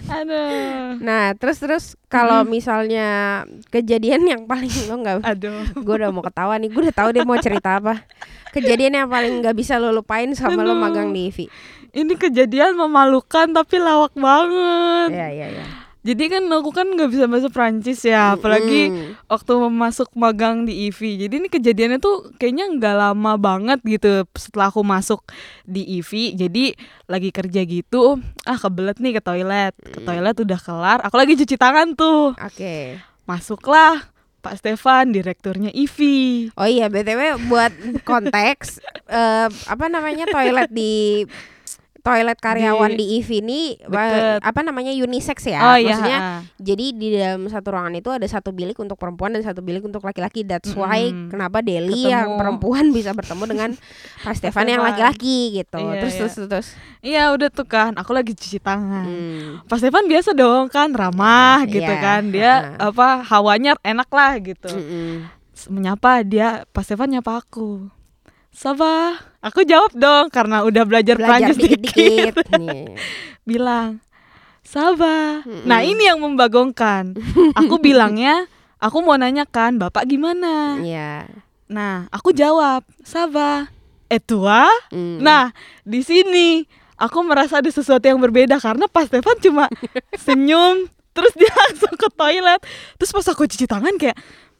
[0.05, 3.41] aduh Nah terus terus kalau misalnya
[3.73, 6.69] kejadian yang paling lo nggak, aduh gue udah mau ketawa nih.
[6.69, 8.05] Gue udah tahu dia mau cerita apa.
[8.51, 11.47] Kejadian yang paling nggak bisa lo lupain sama lo magang di IVI.
[11.95, 15.84] ini kejadian memalukan tapi lawak banget Iya iya iya.
[16.05, 18.93] Jadi kan aku kan nggak bisa bahasa Prancis ya apalagi
[19.25, 21.25] waktu masuk magang di IVI.
[21.25, 25.25] Jadi ini kejadiannya tuh kayaknya nggak lama banget gitu setelah aku masuk
[25.65, 26.37] di IVI.
[26.37, 26.77] Jadi
[27.09, 29.73] lagi kerja gitu, ah kebelet nih ke toilet.
[29.81, 32.37] Ke toilet udah kelar, aku lagi cuci tangan tuh.
[32.37, 33.01] Oke.
[33.25, 34.05] Masuklah
[34.45, 36.53] Pak Stefan, direkturnya IVI.
[36.53, 37.73] Oh iya btw buat
[38.05, 38.77] konteks
[39.09, 41.25] eh, apa namanya toilet di
[42.05, 44.45] toilet karyawan di, Di- IV ini eh, deket.
[44.45, 45.85] apa namanya unisex ya oh iya.
[45.89, 46.19] maksudnya
[46.55, 49.99] jadi di dalam satu ruangan itu ada satu bilik untuk perempuan dan satu bilik untuk
[49.99, 51.27] laki-laki that's why Mm-mm.
[51.27, 52.13] kenapa Deli Ketemu.
[52.13, 53.69] yang perempuan bisa bertemu dengan
[54.23, 56.19] Pak Stefan yang laki-laki gitu Iya, terus, iya.
[56.21, 56.67] terus terus terus
[57.01, 59.05] Iya udah tuh kan, aku lagi cuci tangan.
[59.05, 59.61] Hmm.
[59.63, 62.21] Pak Stefan biasa dong kan ramah gitu Iya, kan.
[62.29, 62.89] Dia ha-ha.
[62.89, 64.69] apa hawanya enak lah gitu.
[64.69, 65.29] Mm-mm.
[65.65, 67.87] menyapa dia Pak Stefan nyapa aku
[68.55, 72.95] Sabah aku jawab dong karena udah belajar, belajar Prancis dikit, dikit-dikit nih
[73.49, 73.99] bilang
[74.63, 75.67] Sabah Mm-mm.
[75.67, 77.19] nah ini yang membagongkan.
[77.53, 78.47] Aku bilangnya
[78.79, 80.79] aku mau nanyakan bapak gimana?
[80.79, 81.27] Iya.
[81.67, 83.67] Nah aku jawab Sabah
[84.07, 84.65] eh tua?
[84.89, 85.19] Mm.
[85.19, 85.51] nah
[85.83, 86.63] di sini
[86.95, 89.67] aku merasa ada sesuatu yang berbeda karena Pak Stefan cuma
[90.25, 92.61] senyum terus dia langsung ke toilet.
[92.97, 94.15] Terus pas aku cuci tangan kayak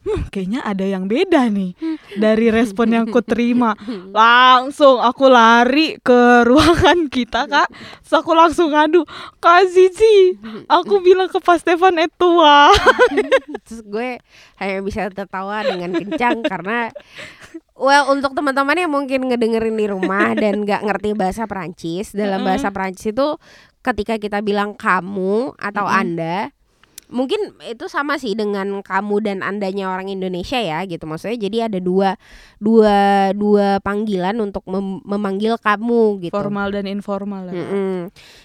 [0.06, 1.74] hmm, kayaknya ada yang beda nih
[2.14, 3.74] dari respon yang ku terima.
[4.14, 7.68] Langsung aku lari ke ruangan kita kak.
[8.06, 9.02] Terus aku langsung ngadu
[9.42, 10.38] kak Zizi
[10.70, 12.70] aku bilang ke Pak Stefan eh tua.
[13.66, 14.22] Terus gue
[14.62, 16.94] hanya bisa tertawa dengan kencang karena
[17.76, 22.72] well untuk teman-teman yang mungkin ngedengerin di rumah dan nggak ngerti bahasa Perancis dalam bahasa
[22.72, 23.36] Perancis itu
[23.84, 26.00] ketika kita bilang kamu atau Mm-mm.
[26.00, 26.55] anda
[27.06, 31.78] mungkin itu sama sih dengan kamu dan andanya orang Indonesia ya gitu maksudnya jadi ada
[31.78, 32.18] dua
[32.58, 37.54] dua dua panggilan untuk mem- memanggil kamu gitu Formal dan informal ya.
[37.54, 37.62] Kak.
[37.62, 37.94] Mm-mm.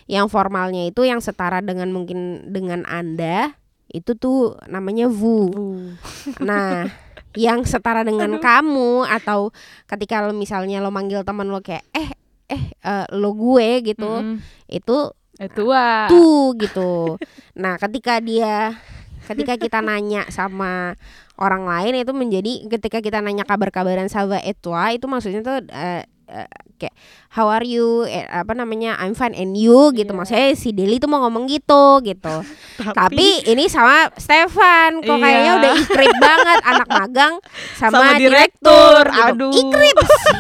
[0.06, 3.58] Yang formalnya itu yang setara dengan mungkin dengan anda
[3.92, 5.52] itu tuh namanya vu.
[5.52, 5.92] Uh.
[6.40, 6.88] Nah,
[7.36, 9.52] yang setara dengan kamu atau
[9.84, 12.10] ketika lo misalnya lo manggil teman lo kayak eh
[12.48, 14.40] eh eh, lo gue gitu, Mm-mm.
[14.72, 16.06] itu Eh tua.
[16.06, 17.18] tuh gitu.
[17.58, 18.78] Nah, ketika dia
[19.26, 20.94] ketika kita nanya sama
[21.42, 26.50] orang lain itu menjadi ketika kita nanya kabar-kabaran sama etua itu maksudnya tuh eh, eh,
[26.82, 26.96] kayak
[27.30, 30.18] how are you Eh, apa namanya I'm fine and you gitu Iya.
[30.18, 32.36] maksudnya si Deli tuh mau ngomong gitu gitu
[32.98, 35.22] tapi ini sama Stefan kok Iya.
[35.22, 37.34] kayaknya udah ikrip banget anak magang
[37.76, 39.06] sama, Sama direktur, direktur.
[39.08, 39.28] gitu.
[39.30, 39.54] Aduh.
[39.54, 39.98] ikrip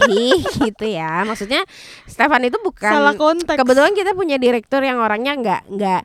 [0.09, 0.33] sih
[0.65, 1.61] gitu ya maksudnya
[2.03, 3.55] Stefan itu bukan salah konteks.
[3.55, 6.01] kebetulan kita punya direktur yang orangnya nggak nggak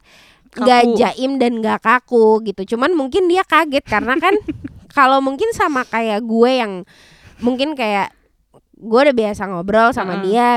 [0.56, 4.32] nggak jaim dan nggak kaku gitu cuman mungkin dia kaget karena kan
[4.96, 6.72] kalau mungkin sama kayak gue yang
[7.36, 8.15] mungkin kayak
[8.76, 10.24] gue udah biasa ngobrol sama Heeh.
[10.28, 10.48] dia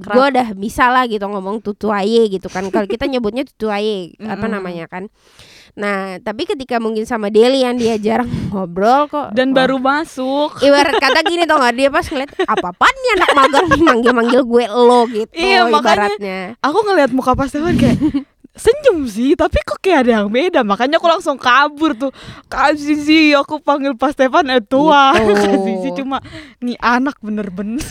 [0.00, 2.64] gue udah bisa lah gitu ngomong tutuaye gitu kan.
[2.72, 5.12] Kalau kita nyebutnya tutuaye apa namanya kan.
[5.76, 10.56] Nah tapi ketika mungkin sama Deli yang dia jarang ngobrol kok dan wah, baru masuk.
[10.64, 14.42] ibarat kata gini tau gak dia pas ngeliat apa apaan nih anak magang manggil manggil
[14.48, 16.38] gue lo gitu Iya, makanya ibaratnya.
[16.64, 18.00] Aku ngelihat muka Stefan kayak
[18.56, 20.64] senyum sih, tapi kok kayak ada yang beda.
[20.64, 22.10] Makanya aku langsung kabur tuh.
[22.48, 25.12] Kak Zizi, aku panggil Pak Stefan eh tua.
[25.14, 25.32] Gitu.
[25.44, 26.18] Kak Zizi cuma
[26.58, 27.84] nih anak bener-bener.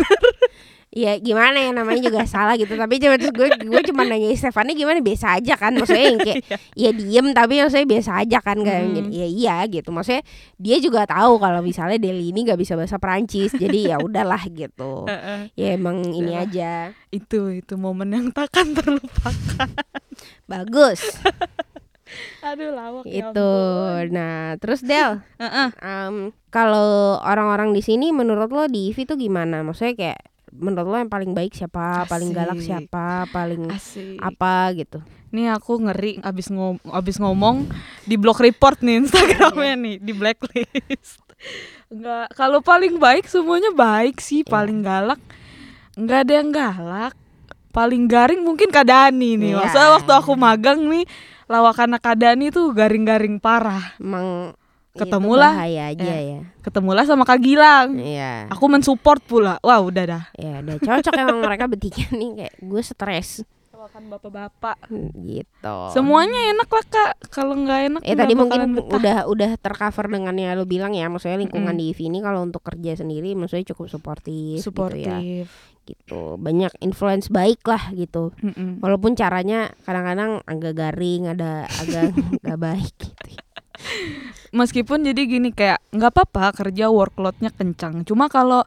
[0.95, 4.79] ya gimana ya namanya juga salah gitu tapi cuma terus gue gue cuma nanya Stefani
[4.79, 6.39] gimana biasa aja kan maksudnya yang kayak
[6.71, 9.11] ya diem tapi maksudnya biasa aja kan kayak Mm.
[9.11, 10.23] ya iya gitu maksudnya
[10.55, 15.03] dia juga tahu kalau misalnya Deli ini nggak bisa bahasa Perancis jadi ya udahlah gitu
[15.59, 19.67] ya emang ini aja itu itu momen yang takkan terlupakan.
[20.45, 21.01] bagus
[22.45, 24.13] Aduh lawak ya itu ampun.
[24.13, 25.69] nah terus Del Heeh.
[25.81, 26.15] em,
[26.53, 30.21] kalau orang-orang di sini menurut lo di IVI tuh gimana maksudnya kayak
[30.53, 32.67] menurut lo yang paling baik siapa paling galak Asik.
[32.69, 34.21] siapa paling Asik.
[34.21, 35.01] apa gitu
[35.33, 37.67] Nih aku ngeri abis ngom abis ngomong
[38.07, 41.19] di block report nih Instagramnya nih di blacklist.
[41.91, 45.19] Enggak, kalau paling baik semuanya baik sih, paling galak
[45.99, 47.13] enggak ada yang galak.
[47.75, 49.51] Paling garing mungkin Kadani nih.
[49.51, 49.57] Iya.
[49.59, 51.03] Maksudnya waktu aku magang nih
[51.45, 53.93] lawakan Kadani tuh garing-garing parah.
[53.97, 54.55] emang
[54.89, 55.51] itu Ketemulah.
[55.53, 56.23] bahaya aja Eh.
[56.31, 57.99] ya Ketemulah sama Kak Gilang.
[57.99, 58.47] Iya.
[58.47, 59.59] Aku mensupport pula.
[59.59, 60.23] Wah, udah dah.
[60.33, 64.77] Ya udah cocok emang mereka bertiga nih kayak gue stres Lawakan bapak-bapak.
[65.19, 65.77] gitu.
[65.91, 67.11] Semuanya enak lah Kak.
[67.27, 68.95] Kalau nggak enak Eh nggak tadi mungkin betah.
[68.95, 71.83] udah udah tercover dengan yang lo bilang ya, maksudnya lingkungan Mm-mm.
[71.83, 75.43] di IV ini kalau untuk kerja sendiri maksudnya cukup suportif, gitu ya.
[75.85, 76.35] Gitu.
[76.35, 78.33] Banyak influence baik lah gitu.
[78.39, 78.81] Mm-mm.
[78.81, 82.09] Walaupun caranya kadang-kadang agak garing, ada agak
[82.41, 83.29] nggak baik gitu.
[84.51, 88.63] meskipun jadi gini kayak nggak apa-apa kerja workloadnya kencang cuma kalau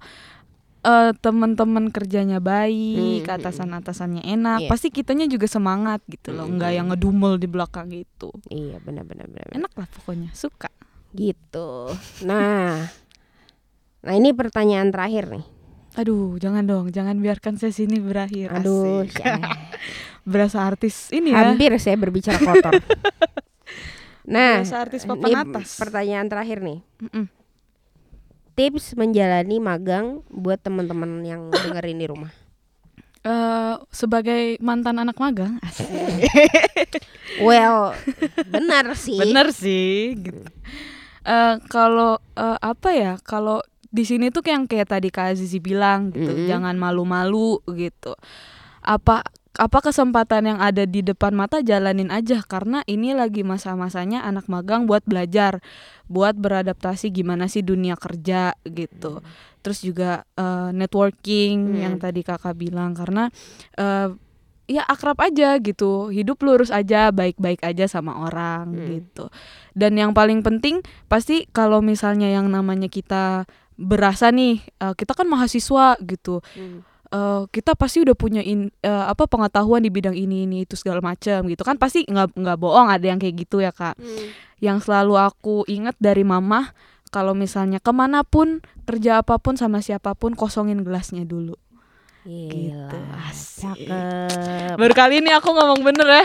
[0.84, 4.68] eh, teman-teman kerjanya baik Hmm, atasan-atasannya enak Iya.
[4.68, 9.48] pasti kitanya juga semangat gitu loh nggak yang ngedumel di belakang gitu Iya benar-benar benar.
[9.50, 10.68] enak lah pokoknya suka
[11.08, 11.88] Gitu.
[12.20, 12.84] Nah,
[13.98, 15.44] nah ini pertanyaan terakhir nih.
[15.98, 19.18] Aduh jangan dong jangan biarkan sesi ini berakhir Aduh, Asik.
[19.18, 19.34] ya.
[20.30, 22.78] berasa artis ini ya hampir saya berbicara kotor.
[24.34, 26.78] nah, berasa artis ini papan atas pertanyaan terakhir nih.
[27.02, 27.26] Mm-mm.
[28.54, 32.30] Tips menjalani magang buat teman-teman yang dengerin di rumah.
[33.26, 35.90] Eh, sebagai mantan anak magang asik.
[37.42, 37.98] Well,
[38.46, 39.18] benar sih.
[39.18, 40.46] Bener sih gitu.
[41.26, 43.12] Eh kalau eh, apa ya?
[43.18, 43.58] Kalau
[43.88, 46.48] di sini tuh yang kayak tadi Kak Azizi bilang gitu, Mm-mm.
[46.48, 48.12] jangan malu-malu gitu.
[48.80, 49.24] Apa
[49.58, 54.86] apa kesempatan yang ada di depan mata jalanin aja karena ini lagi masa-masanya anak magang
[54.86, 55.58] buat belajar,
[56.06, 59.18] buat beradaptasi gimana sih dunia kerja gitu.
[59.58, 61.80] Terus juga eh, networking Hmm.
[61.80, 63.34] yang tadi Kakak bilang karena
[63.74, 64.14] eh,
[64.68, 68.84] ya akrab aja gitu hidup lurus aja baik-baik aja sama orang Hmm.
[69.00, 69.32] gitu
[69.72, 75.24] dan yang paling penting pasti kalau misalnya yang namanya kita berasa nih eh, kita kan
[75.24, 76.82] mahasiswa gitu Hmm.
[77.08, 80.98] eh, kita pasti udah punya in- eh, apa pengetahuan di bidang ini ini itu segala
[81.00, 84.28] macam gitu kan pasti nggak nggak bohong ada yang kayak gitu ya kak Hmm.
[84.58, 86.74] yang selalu aku ingat dari mama
[87.08, 91.54] kalau misalnya ke mana pun kerja apa pun sama siapa pun kosongin gelasnya dulu
[92.28, 92.52] Gila.
[92.52, 93.88] Gitu, asik.
[93.88, 94.76] Cakep.
[94.76, 96.24] baru kali ini aku ngomong bener ya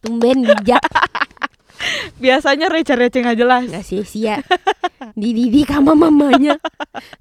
[0.00, 0.84] Tumben bijak
[2.24, 3.62] biasanya receh-receh nggak jelas.
[3.68, 4.36] Nggak sia-sia.
[5.16, 6.56] Dididik sama mamanya.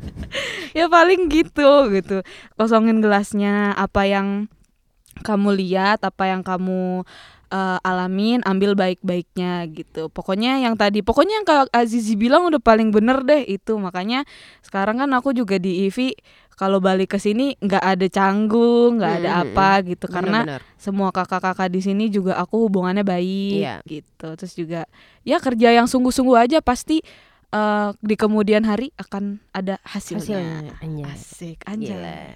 [0.78, 2.22] ya paling gitu gitu.
[2.60, 4.52] Kosongin gelasnya apa yang
[5.20, 7.04] kamu lihat apa yang kamu
[7.52, 10.08] eh, alamin ambil baik-baiknya gitu.
[10.12, 13.76] Pokoknya yang tadi pokoknya yang kalau Azizi bilang udah paling bener deh itu.
[13.80, 14.24] Makanya
[14.64, 16.16] sekarang kan aku juga di IVI
[16.60, 20.62] kalau balik ke sini nggak ada canggung nggak ada Hmm, apa gitu karena Bener-bener.
[20.76, 23.76] semua kakak-kakak di sini juga aku hubungannya baik Iya.
[23.86, 24.84] gitu terus juga
[25.24, 27.00] ya kerja yang sungguh-sungguh aja pasti
[27.50, 30.20] eh, di kemudian hari akan ada hasilnya,
[30.68, 31.06] hasilnya anjay.
[31.10, 31.72] asik Gila.
[31.72, 32.28] anjay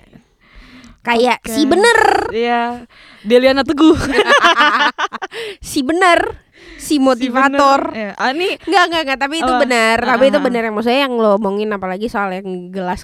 [1.04, 1.52] kayak Oke.
[1.52, 2.00] si bener
[2.32, 2.88] Iya,
[3.22, 3.94] Deliana Teguh.
[5.62, 6.40] si bener
[6.78, 8.08] si motivator Si bener.
[8.08, 9.62] Ya, ah, ini Enggak, enggak, enggak, tapi itu Apa?
[9.62, 9.98] benar.
[10.00, 13.04] Ah, Tapi itu ah, benar yang maksudnya yang lo omongin apalagi soal yang gelas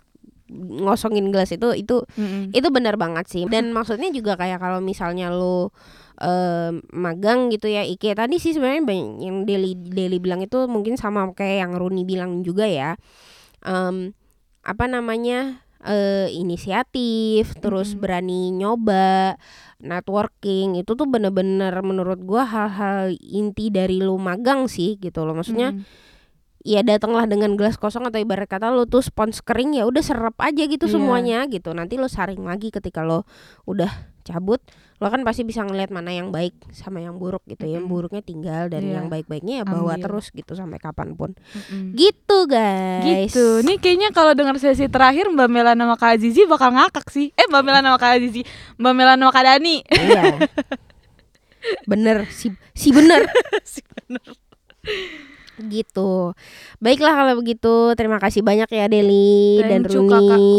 [0.53, 2.51] ngosongin gelas itu itu mm-mm.
[2.51, 3.43] itu benar banget sih.
[3.45, 5.71] Dan maksudnya juga kayak kalau misalnya lo
[6.19, 10.99] eh, magang gitu ya Ike tadi sih sebenarnya banyak yang Deli Deli bilang itu mungkin
[10.99, 12.99] sama kayak yang Runi bilang juga ya
[13.59, 14.15] Em,
[14.63, 18.01] apa namanya eh, inisiatif terus Mm-mm.
[18.03, 19.35] berani nyoba
[19.83, 25.75] networking itu tuh bener-bener menurut gua hal-hal inti dari lu magang sih gitu loh maksudnya
[25.75, 26.07] Mm-mm.
[26.61, 30.35] Ya datanglah dengan gelas kosong atau ibarat kata lo tuh spons kering ya udah serap
[30.37, 30.93] aja gitu Iya.
[30.93, 33.23] semuanya gitu nanti lo saring lagi ketika lo
[33.63, 33.87] udah
[34.21, 34.59] cabut
[34.99, 38.19] lo kan pasti bisa ngelihat mana yang baik sama yang buruk gitu ya yang buruknya
[38.19, 38.99] tinggal dan Iya.
[38.99, 40.03] yang baik-baiknya ya bawa Ambil.
[40.03, 41.95] terus gitu sampai kapan pun Mm-mm.
[41.95, 43.63] gitu guys Gitu.
[43.63, 47.31] Nih kayaknya kalau dengar sesi terakhir Mbak Mela nama Kak Azizi bakal ngakak sih.
[47.33, 48.43] Eh Mbak Mela nama Kak Azizi,
[48.75, 49.79] Mbak Mela nama Kak Dani.
[49.87, 50.35] iya
[51.85, 53.27] bener si si bener
[53.63, 54.18] Si bener.
[55.71, 56.33] Gitu
[56.81, 60.49] baiklah kalau begitu terima kasih banyak ya Deli dan Runi kakakku.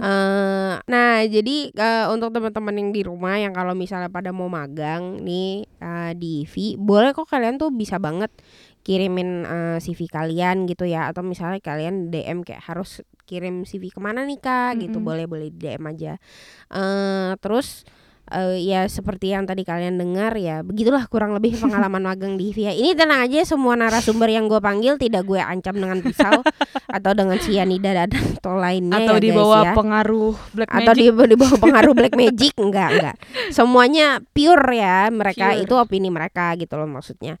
[0.00, 5.20] Eh, nah jadi eh, untuk teman-teman yang di rumah yang kalau misalnya pada mau magang
[5.20, 8.32] nih eh, di IV, boleh kok kalian tuh bisa banget
[8.80, 14.00] kirimin eh, CV kalian gitu ya atau misalnya kalian DM kayak harus kirim CV ke
[14.00, 15.04] mana nih kak gitu Mm-mm.
[15.04, 16.16] boleh boleh di DM aja.
[16.72, 17.84] Eh, terus
[18.30, 22.58] eh, ya seperti yang tadi kalian dengar ya begitulah kurang lebih pengalaman magang di IV
[22.70, 22.72] ya.
[22.72, 26.40] Ini tenang aja semua narasumber yang gue panggil tidak gue ancam dengan pisau
[26.96, 31.04] atau dengan sianida dan atau lainnya Atau ya, di bawah ya pengaruh black atau magic.
[31.12, 33.16] di, di bawah pengaruh black magic enggak enggak
[33.52, 35.62] semuanya pure ya mereka Pure.
[35.68, 37.36] itu opini mereka gitu loh maksudnya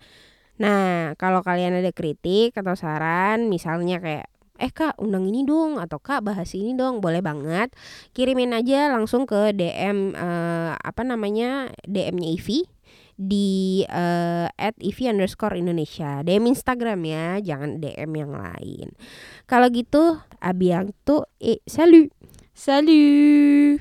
[0.60, 4.28] nah kalau kalian ada kritik atau saran misalnya kayak
[4.60, 7.72] eh kak undang ini dong atau kak bahas ini dong boleh banget.
[8.12, 12.68] Kirimin aja langsung ke DM eh, apa namanya DM-nya Ivi
[13.16, 16.20] di eh, at Ivi underscore Indonesia.
[16.20, 18.92] DM Instagram ya jangan DM yang lain.
[19.48, 22.12] Kalau gitu abiang tuh eh salut.
[22.52, 23.80] Salut.